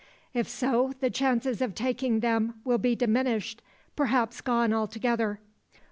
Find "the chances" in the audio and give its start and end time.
0.99-1.61